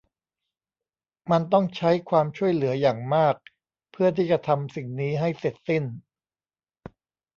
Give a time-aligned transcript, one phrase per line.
[1.31, 3.35] มันต้องใช้ความช่วยเหลืออย่างมาก
[3.91, 5.83] เพื่อที่จะทำสิ่งนี้ให้เสร็จสิ้น